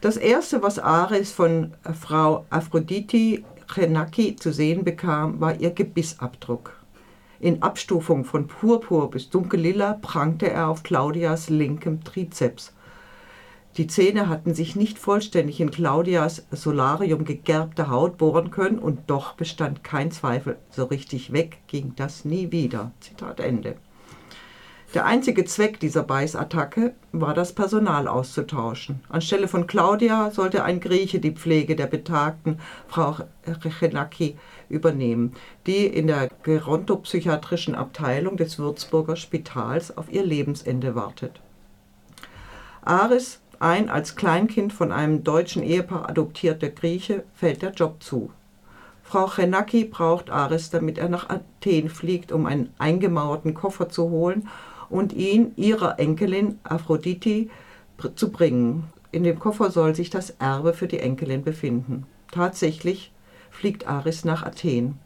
Das 0.00 0.16
erste, 0.16 0.62
was 0.62 0.78
Ares 0.78 1.32
von 1.32 1.72
Frau 1.92 2.46
Aphrodite 2.50 3.42
Chenaki 3.66 4.36
zu 4.36 4.52
sehen 4.52 4.84
bekam, 4.84 5.40
war 5.40 5.58
ihr 5.58 5.72
Gebissabdruck. 5.72 6.72
In 7.40 7.62
Abstufung 7.62 8.24
von 8.24 8.46
Purpur 8.46 9.10
bis 9.10 9.28
Dunkellila 9.28 9.94
prangte 10.00 10.50
er 10.50 10.68
auf 10.68 10.84
Claudias 10.84 11.50
linkem 11.50 12.04
Trizeps. 12.04 12.74
Die 13.76 13.88
Zähne 13.88 14.28
hatten 14.28 14.54
sich 14.54 14.76
nicht 14.76 15.00
vollständig 15.00 15.60
in 15.60 15.72
Claudias 15.72 16.46
Solarium 16.52 17.24
gegerbte 17.24 17.90
Haut 17.90 18.18
bohren 18.18 18.52
können 18.52 18.78
und 18.78 19.10
doch 19.10 19.34
bestand 19.34 19.82
kein 19.82 20.12
Zweifel, 20.12 20.58
so 20.70 20.84
richtig 20.84 21.32
weg 21.32 21.58
ging 21.66 21.94
das 21.96 22.24
nie 22.24 22.52
wieder. 22.52 22.92
Zitat 23.00 23.40
Ende. 23.40 23.76
Der 24.94 25.04
einzige 25.04 25.44
Zweck 25.44 25.80
dieser 25.80 26.02
Beißattacke 26.02 26.94
war, 27.12 27.34
das 27.34 27.52
Personal 27.52 28.08
auszutauschen. 28.08 29.00
Anstelle 29.10 29.46
von 29.46 29.66
Claudia 29.66 30.30
sollte 30.30 30.64
ein 30.64 30.80
Grieche 30.80 31.20
die 31.20 31.32
Pflege 31.32 31.76
der 31.76 31.88
betagten 31.88 32.58
Frau 32.86 33.16
Rechenacki 33.46 34.38
übernehmen, 34.70 35.34
die 35.66 35.86
in 35.86 36.06
der 36.06 36.30
gerontopsychiatrischen 36.42 37.74
Abteilung 37.74 38.38
des 38.38 38.58
Würzburger 38.58 39.16
Spitals 39.16 39.94
auf 39.98 40.10
ihr 40.10 40.24
Lebensende 40.24 40.94
wartet. 40.94 41.38
Aris, 42.80 43.40
ein 43.60 43.90
als 43.90 44.16
Kleinkind 44.16 44.72
von 44.72 44.90
einem 44.90 45.22
deutschen 45.22 45.62
Ehepaar 45.62 46.08
adoptierter 46.08 46.70
Grieche, 46.70 47.24
fällt 47.34 47.60
der 47.60 47.72
Job 47.72 48.02
zu. 48.02 48.30
Frau 49.02 49.26
Chenacki 49.26 49.84
braucht 49.84 50.30
Aris, 50.30 50.70
damit 50.70 50.96
er 50.96 51.10
nach 51.10 51.28
Athen 51.28 51.90
fliegt, 51.90 52.32
um 52.32 52.46
einen 52.46 52.72
eingemauerten 52.78 53.52
Koffer 53.52 53.90
zu 53.90 54.08
holen 54.08 54.48
und 54.90 55.12
ihn 55.12 55.52
ihrer 55.56 55.98
Enkelin 55.98 56.58
Aphrodite 56.64 57.48
zu 58.14 58.30
bringen. 58.30 58.84
In 59.10 59.24
dem 59.24 59.38
Koffer 59.38 59.70
soll 59.70 59.94
sich 59.94 60.10
das 60.10 60.30
Erbe 60.38 60.74
für 60.74 60.86
die 60.86 61.00
Enkelin 61.00 61.42
befinden. 61.42 62.06
Tatsächlich 62.30 63.12
fliegt 63.50 63.88
Aris 63.88 64.24
nach 64.24 64.42
Athen. 64.42 64.98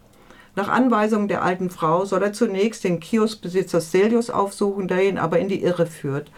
Nach 0.55 0.69
Anweisung 0.69 1.29
der 1.29 1.43
alten 1.43 1.71
Frau 1.71 2.05
soll 2.05 2.23
er 2.23 2.33
zunächst 2.33 2.84
den 2.84 3.01
Kioskbesitzer 3.01 3.81
Celius 3.81 4.29
aufsuchen, 4.29 4.87
der 4.87 5.09
ihn 5.09 5.19
aber 5.19 5.39
in 5.39 5.48
die 5.48 5.62
Irre 5.62 5.87
führt. 5.87 6.31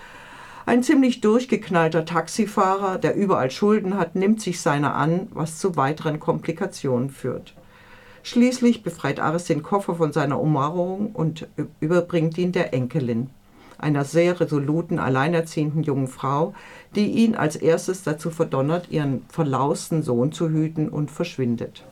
Ein 0.66 0.83
ziemlich 0.83 1.20
durchgeknallter 1.20 2.05
Taxifahrer, 2.05 2.98
der 2.98 3.16
überall 3.16 3.50
Schulden 3.50 3.98
hat, 3.98 4.14
nimmt 4.14 4.40
sich 4.40 4.61
seiner 4.61 4.94
an, 4.94 5.28
was 5.33 5.58
zu 5.58 5.77
weiteren 5.77 6.20
Komplikationen 6.20 7.11
führt. 7.11 7.55
Schließlich 8.22 8.83
befreit 8.83 9.20
Aris 9.20 9.44
den 9.44 9.62
Koffer 9.62 9.96
von 9.96 10.12
seiner 10.12 10.40
Umarmung 10.40 11.11
und 11.12 11.46
überbringt 11.80 12.38
ihn 12.38 12.52
der 12.52 12.72
Enkelin, 12.72 13.28
einer 13.78 14.05
sehr 14.05 14.41
resoluten, 14.41 14.98
alleinerziehenden 14.98 15.83
jungen 15.83 16.08
Frau, 16.08 16.55
die 16.94 17.06
ihn 17.06 17.34
als 17.34 17.56
erstes 17.56 18.03
dazu 18.03 18.30
verdonnert, 18.30 18.91
ihren 18.91 19.25
verlausten 19.28 20.03
Sohn 20.03 20.33
zu 20.33 20.48
hüten 20.48 20.89
und 20.89 21.11
verschwindet. 21.11 21.84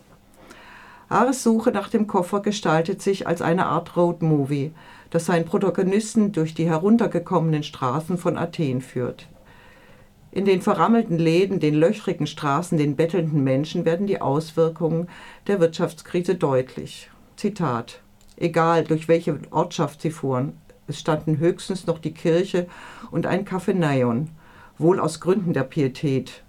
Ares 1.08 1.42
Suche 1.42 1.72
nach 1.72 1.88
dem 1.88 2.06
Koffer 2.06 2.40
gestaltet 2.40 3.02
sich 3.02 3.26
als 3.26 3.42
eine 3.42 3.66
Art 3.66 3.96
Road-Movie, 3.96 4.72
das 5.10 5.26
seinen 5.26 5.44
Protagonisten 5.44 6.32
durch 6.32 6.54
die 6.54 6.64
heruntergekommenen 6.64 7.62
Straßen 7.62 8.16
von 8.16 8.38
Athen 8.38 8.80
führt. 8.80 9.28
In 10.30 10.46
den 10.46 10.62
verrammelten 10.62 11.18
Läden, 11.18 11.60
den 11.60 11.74
löchrigen 11.74 12.26
Straßen, 12.26 12.78
den 12.78 12.96
bettelnden 12.96 13.44
Menschen 13.44 13.84
werden 13.84 14.06
die 14.06 14.22
Auswirkungen 14.22 15.08
der 15.46 15.60
Wirtschaftskrise 15.60 16.36
deutlich. 16.36 17.10
Zitat. 17.36 18.00
Egal, 18.38 18.84
durch 18.84 19.08
welche 19.08 19.38
Ortschaft 19.50 20.00
sie 20.00 20.10
fuhren, 20.10 20.54
es 20.88 20.98
standen 20.98 21.36
höchstens 21.38 21.86
noch 21.86 21.98
die 21.98 22.12
Kirche 22.12 22.66
und 23.10 23.26
ein 23.26 23.44
Kaffeeneion, 23.44 24.30
wohl 24.78 24.98
aus 25.00 25.20
Gründen 25.20 25.52
der 25.52 25.64
Pietät. 25.64 26.42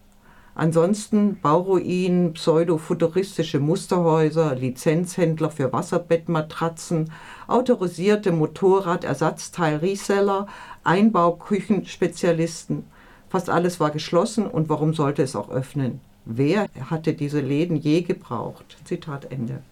Ansonsten 0.55 1.39
Bauruinen, 1.41 2.33
pseudofuturistische 2.33 3.59
Musterhäuser, 3.59 4.53
Lizenzhändler 4.55 5.49
für 5.49 5.73
Wasserbettmatratzen, 5.73 7.11
autorisierte 7.47 8.31
Motorradersatzteil-Reseller, 8.31 10.45
Einbauküchenspezialisten, 10.83 12.85
Fast 13.33 13.49
alles 13.49 13.79
war 13.79 13.89
geschlossen 13.89 14.45
und 14.45 14.69
warum 14.69 14.93
sollte 14.93 15.23
es 15.23 15.35
auch 15.35 15.49
öffnen? 15.49 16.01
Wer 16.23 16.69
hatte 16.91 17.15
diese 17.15 17.39
Läden 17.39 17.77
je 17.77 18.03
gebraucht? 18.03 18.77
Zitat 18.83 19.31
Ende. 19.31 19.63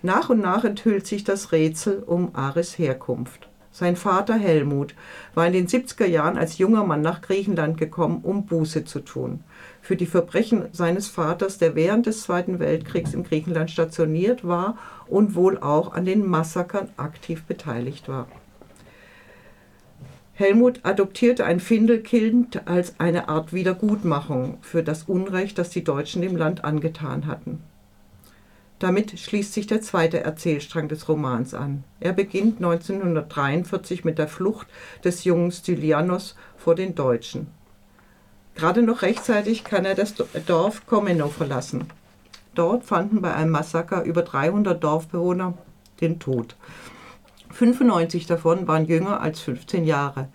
Nach 0.00 0.30
und 0.30 0.40
nach 0.40 0.64
enthüllt 0.64 1.06
sich 1.06 1.22
das 1.22 1.52
Rätsel 1.52 2.02
um 2.02 2.34
Ares 2.34 2.78
Herkunft. 2.78 3.49
Sein 3.72 3.94
Vater 3.94 4.34
Helmut 4.34 4.94
war 5.34 5.46
in 5.46 5.52
den 5.52 5.68
70er 5.68 6.06
Jahren 6.06 6.36
als 6.36 6.58
junger 6.58 6.84
Mann 6.84 7.02
nach 7.02 7.22
Griechenland 7.22 7.78
gekommen, 7.78 8.20
um 8.22 8.44
Buße 8.44 8.84
zu 8.84 9.00
tun. 9.00 9.44
Für 9.80 9.94
die 9.94 10.06
Verbrechen 10.06 10.64
seines 10.72 11.06
Vaters, 11.08 11.58
der 11.58 11.76
während 11.76 12.06
des 12.06 12.22
Zweiten 12.22 12.58
Weltkriegs 12.58 13.14
in 13.14 13.22
Griechenland 13.22 13.70
stationiert 13.70 14.46
war 14.46 14.76
und 15.06 15.36
wohl 15.36 15.58
auch 15.58 15.92
an 15.92 16.04
den 16.04 16.26
Massakern 16.26 16.88
aktiv 16.96 17.44
beteiligt 17.44 18.08
war. 18.08 18.26
Helmut 20.34 20.80
adoptierte 20.84 21.44
ein 21.44 21.60
Findelkind 21.60 22.66
als 22.66 22.98
eine 22.98 23.28
Art 23.28 23.52
Wiedergutmachung 23.52 24.58
für 24.62 24.82
das 24.82 25.04
Unrecht, 25.04 25.58
das 25.58 25.70
die 25.70 25.84
Deutschen 25.84 26.22
dem 26.22 26.34
Land 26.34 26.64
angetan 26.64 27.26
hatten. 27.26 27.62
Damit 28.80 29.20
schließt 29.20 29.52
sich 29.52 29.66
der 29.66 29.82
zweite 29.82 30.24
Erzählstrang 30.24 30.88
des 30.88 31.06
Romans 31.06 31.52
an. 31.52 31.84
Er 32.00 32.14
beginnt 32.14 32.56
1943 32.56 34.06
mit 34.06 34.18
der 34.18 34.26
Flucht 34.26 34.66
des 35.04 35.24
jungen 35.24 35.52
Stylianos 35.52 36.34
vor 36.56 36.74
den 36.74 36.94
Deutschen. 36.94 37.48
Gerade 38.54 38.82
noch 38.82 39.02
rechtzeitig 39.02 39.64
kann 39.64 39.84
er 39.84 39.94
das 39.94 40.14
Dorf 40.46 40.86
Komeno 40.86 41.28
verlassen. 41.28 41.84
Dort 42.54 42.84
fanden 42.84 43.20
bei 43.20 43.34
einem 43.34 43.50
Massaker 43.50 44.02
über 44.02 44.22
300 44.22 44.82
Dorfbewohner 44.82 45.58
den 46.00 46.18
Tod. 46.18 46.56
95 47.50 48.26
davon 48.26 48.66
waren 48.66 48.86
jünger 48.86 49.20
als 49.20 49.40
15 49.40 49.84
Jahre. 49.84 50.28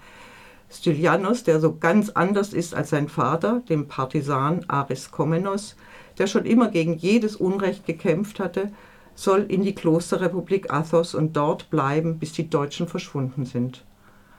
Stylianos, 0.69 1.43
der 1.43 1.59
so 1.59 1.75
ganz 1.77 2.11
anders 2.11 2.53
ist 2.53 2.75
als 2.75 2.91
sein 2.91 3.09
Vater, 3.09 3.63
dem 3.69 3.87
Partisan 3.87 4.65
Aris 4.67 5.09
Komenos, 5.09 5.75
der 6.17 6.27
schon 6.27 6.45
immer 6.45 6.69
gegen 6.69 6.95
jedes 6.95 7.35
Unrecht 7.35 7.85
gekämpft 7.85 8.39
hatte, 8.39 8.71
soll 9.15 9.45
in 9.47 9.63
die 9.63 9.75
Klosterrepublik 9.75 10.71
Athos 10.71 11.15
und 11.15 11.35
dort 11.35 11.69
bleiben, 11.69 12.19
bis 12.19 12.33
die 12.33 12.49
Deutschen 12.49 12.87
verschwunden 12.87 13.45
sind. 13.45 13.83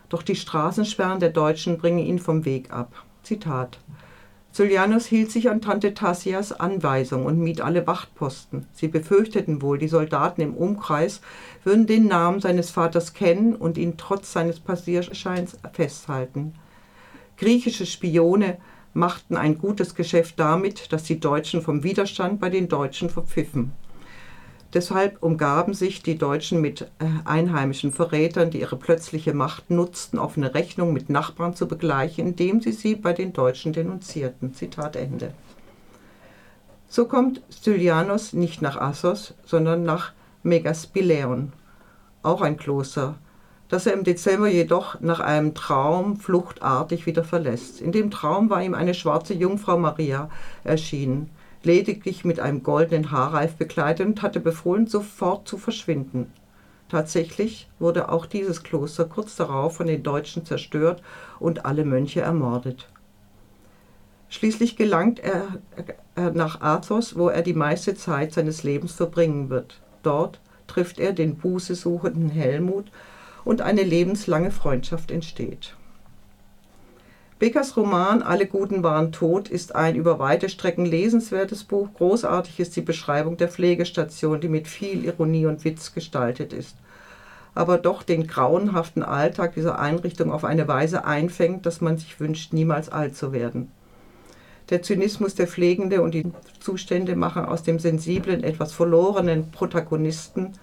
Doch 0.09 0.22
die 0.22 0.36
Straßensperren 0.36 1.20
der 1.20 1.31
Deutschen 1.31 1.78
bringen 1.78 1.98
ihn 1.98 2.19
vom 2.19 2.44
Weg 2.44 2.72
ab. 2.72 3.04
Zitat 3.22 3.78
Julianus 4.56 5.04
hielt 5.04 5.31
sich 5.31 5.50
an 5.50 5.60
Tante 5.60 5.92
Tassias 5.92 6.50
Anweisung 6.50 7.26
und 7.26 7.38
mied 7.38 7.60
alle 7.60 7.86
Wachtposten. 7.86 8.66
Sie 8.72 8.88
befürchteten 8.88 9.60
wohl, 9.60 9.76
die 9.76 9.88
Soldaten 9.88 10.41
im 10.41 10.54
Umkreis 10.54 11.20
würden 11.62 11.86
den 11.86 12.06
Namen 12.06 12.41
seines 12.41 12.70
Vaters 12.70 13.12
kennen 13.12 13.54
und 13.54 13.76
ihn 13.76 13.98
trotz 13.98 14.32
seines 14.32 14.60
Passierscheins 14.60 15.59
festhalten. 15.75 16.54
Griechische 17.36 17.84
Spione 17.84 18.56
machten 18.97 19.37
ein 19.37 19.59
gutes 19.59 19.95
Geschäft 19.95 20.41
damit, 20.41 20.93
dass 20.93 21.05
die 21.05 21.21
Deutschen 21.21 21.62
vom 21.62 21.84
Widerstand 21.84 22.41
bei 22.41 22.49
den 22.49 22.69
Deutschen 22.69 23.11
verpfiffen. 23.11 23.73
Deshalb 24.73 25.23
umgaben 25.23 25.75
sich 25.75 26.03
die 26.03 26.19
Deutschen 26.19 26.61
mit 26.61 26.83
äh, 26.83 27.07
einheimischen 27.25 27.93
Verrätern, 27.93 28.51
die 28.51 28.61
ihre 28.61 28.77
plötzliche 28.77 29.33
Macht 29.33 29.71
nutzten, 29.71 30.19
offene 30.19 30.55
Rechnung 30.55 30.93
mit 30.93 31.09
Nachbarn 31.09 31.55
zu 31.55 31.69
begleichen, 31.69 32.27
indem 32.27 32.61
sie 32.61 32.73
sie 32.73 32.97
bei 32.97 33.12
den 33.12 33.33
Deutschen 33.33 33.73
denunzierten. 33.73 34.55
Zitat 34.55 34.97
Ende. 34.97 35.33
So 36.89 37.07
kommt 37.07 37.43
Stylianos 37.51 38.33
nicht 38.33 38.63
nach 38.63 38.77
Assos, 38.77 39.34
sondern 39.45 39.83
nach 39.83 40.13
Megaspileon, 40.43 41.53
auch 42.23 42.41
ein 42.41 42.57
Kloster, 42.57 43.17
das 43.69 43.87
er 43.87 43.94
im 43.94 44.04
Dezember 44.04 44.49
jedoch 44.49 45.00
nach 45.00 45.21
einem 45.21 45.54
Traum 45.54 46.16
fluchtartig 46.16 47.06
wieder 47.06 47.25
verlässt. 47.25 47.81
In 47.81 47.93
dem 47.93 48.10
Traum 48.10 48.50
war 48.50 48.62
ihm 48.62 48.75
eine 48.75 48.94
schwarze 48.94 49.34
Jungfrau 49.34 49.77
Maria 49.78 50.31
erschienen 50.65 51.30
lediglich 51.66 52.24
mit 52.24 52.41
einem 52.41 52.63
goldenen 52.63 53.10
Haarreif 53.10 53.57
bekleidet 53.57 54.07
und 54.07 54.22
hatte 54.22 54.41
befohlen, 54.41 54.86
sofort 54.86 55.47
zu 55.47 55.59
verschwinden. 55.59 56.33
Tatsächlich 56.89 57.68
wurde 57.78 58.10
auch 58.10 58.24
dieses 58.24 58.63
Kloster 58.63 59.04
kurz 59.04 59.36
darauf 59.36 59.77
von 59.77 59.89
den 59.89 60.04
Deutschen 60.04 60.47
zerstört 60.47 61.03
und 61.41 61.66
alle 61.66 61.84
Mönche 61.84 62.21
ermordet. 62.21 62.89
Schließlich 64.28 64.77
gelangt 64.77 65.21
er 65.21 65.59
nach 66.33 66.60
Athos, 66.60 67.16
wo 67.16 67.28
er 67.28 67.42
die 67.42 67.54
meiste 67.54 67.95
Zeit 67.95 68.33
seines 68.33 68.63
Lebens 68.63 68.92
verbringen 68.92 69.51
wird. 69.51 69.80
Dort 70.03 70.41
trifft 70.68 70.98
er 70.98 71.13
den 71.13 71.36
bußesuchenden 71.36 72.30
Helmut 72.30 72.86
und 73.47 73.63
eine 73.63 73.84
lebenslange 73.84 74.51
Freundschaft 74.51 75.13
entsteht. 75.13 75.77
Beckers 77.39 77.77
Roman 77.77 78.22
Alle 78.22 78.47
Guten 78.47 78.83
waren 78.83 79.13
tot 79.13 79.48
ist 79.48 79.77
ein 79.77 79.95
über 79.95 80.19
weite 80.19 80.48
Strecken 80.48 80.84
lesenswertes 80.84 81.63
Buch. 81.63 81.91
Großartig 81.95 82.59
ist 82.59 82.75
die 82.75 82.81
Beschreibung 82.81 83.37
der 83.37 83.48
Pflegestation, 83.48 84.41
die 84.41 84.48
mit 84.48 84.66
viel 84.66 85.04
Ironie 85.04 85.47
und 85.47 85.65
Witz 85.65 85.95
gestaltet 85.95 86.53
ist. 86.53 86.77
Aber 87.54 87.78
doch 87.78 88.03
den 88.03 88.27
grauenhaften 88.27 89.04
Alltag 89.04 89.54
dieser 89.54 89.78
Einrichtung 89.78 90.33
auf 90.33 90.45
eine 90.45 90.66
Weise 90.66 91.04
einfängt, 91.04 91.66
dass 91.66 91.81
man 91.81 91.99
sich 91.99 92.19
wünscht, 92.19 92.53
niemals 92.53 92.89
alt 92.89 93.16
zu 93.16 93.33
werden. 93.33 93.71
Der 94.71 94.83
Zynismus 94.83 95.37
der 95.37 95.47
Pflegende 95.47 96.03
und 96.03 96.15
die 96.15 96.33
Zustände 96.59 97.15
machen 97.15 97.45
aus 97.45 97.63
dem 97.63 97.78
sensiblen, 97.78 98.42
etwas 98.42 98.72
verlorenen 98.72 99.53
Protagonisten 99.53 100.54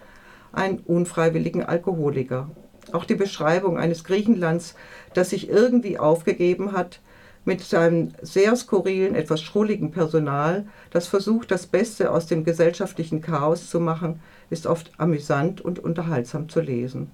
einen 0.52 0.80
unfreiwilligen 0.80 1.64
Alkoholiker. 1.64 2.50
Auch 2.92 3.06
die 3.06 3.16
Beschreibung 3.16 3.78
eines 3.78 4.04
Griechenlands, 4.04 4.76
das 5.14 5.30
sich 5.30 5.50
irgendwie 5.50 5.98
aufgegeben 5.98 6.74
hat, 6.74 7.00
mit 7.46 7.62
seinem 7.62 8.14
sehr 8.22 8.56
skurrilen, 8.56 9.16
etwas 9.16 9.42
schrulligen 9.42 9.92
Personal, 9.92 10.66
das 10.92 11.08
versucht, 11.08 11.52
das 11.52 11.68
Beste 11.68 12.12
aus 12.12 12.28
dem 12.28 12.44
gesellschaftlichen 12.44 13.22
Chaos 13.22 13.70
zu 13.70 13.80
machen, 13.80 14.22
ist 14.50 14.66
oft 14.66 14.92
amüsant 14.98 15.60
und 15.62 15.80
unterhaltsam 15.80 16.48
zu 16.50 16.62
lesen. 16.62 17.12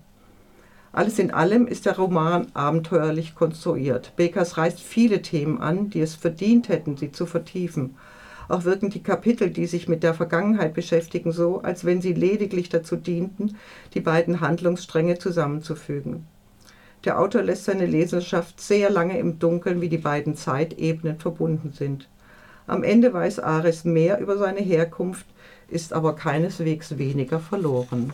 Alles 0.91 1.19
in 1.19 1.31
allem 1.31 1.67
ist 1.67 1.85
der 1.85 1.97
Roman 1.97 2.47
abenteuerlich 2.53 3.35
konstruiert. 3.35 4.13
Bekers 4.15 4.57
reißt 4.57 4.79
viele 4.79 5.21
Themen 5.21 5.61
an, 5.61 5.89
die 5.89 6.01
es 6.01 6.15
verdient 6.15 6.67
hätten, 6.67 6.97
sie 6.97 7.11
zu 7.11 7.25
vertiefen. 7.25 7.95
Auch 8.49 8.65
wirken 8.65 8.89
die 8.89 9.03
Kapitel, 9.03 9.51
die 9.51 9.67
sich 9.67 9.87
mit 9.87 10.01
der 10.01 10.15
Vergangenheit 10.15 10.73
beschäftigen, 10.73 11.31
so, 11.31 11.61
als 11.61 11.85
wenn 11.85 12.01
sie 12.01 12.13
lediglich 12.13 12.67
dazu 12.67 12.95
dienten, 12.95 13.55
die 13.93 14.01
beiden 14.01 14.41
Handlungsstränge 14.41 15.19
zusammenzufügen. 15.19 16.25
Der 17.05 17.19
Autor 17.19 17.43
lässt 17.43 17.65
seine 17.65 17.85
Leserschaft 17.85 18.59
sehr 18.59 18.89
lange 18.89 19.19
im 19.19 19.37
Dunkeln, 19.37 19.81
wie 19.81 19.87
die 19.87 19.99
beiden 19.99 20.35
Zeitebenen 20.35 21.19
verbunden 21.19 21.71
sind. 21.71 22.09
Am 22.65 22.83
Ende 22.83 23.13
weiß 23.13 23.39
Ares 23.39 23.85
mehr 23.85 24.19
über 24.19 24.37
seine 24.37 24.61
Herkunft, 24.61 25.27
ist 25.69 25.93
aber 25.93 26.15
keineswegs 26.15 26.97
weniger 26.97 27.39
verloren. 27.39 28.13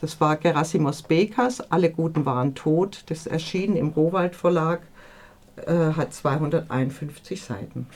Das 0.00 0.20
war 0.20 0.36
Gerasimos 0.36 1.02
Bekas, 1.02 1.60
Alle 1.70 1.90
Guten 1.90 2.26
waren 2.26 2.54
tot. 2.54 3.04
Das 3.06 3.26
erschien 3.26 3.76
im 3.76 3.88
Rohwald 3.90 4.34
Verlag, 4.34 4.80
äh, 5.66 5.92
hat 5.92 6.12
251 6.12 7.42
Seiten. 7.42 7.86